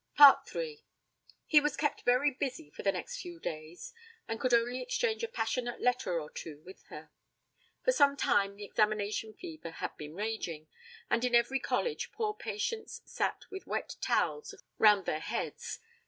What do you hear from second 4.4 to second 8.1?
only exchange a passionate letter or two with her. For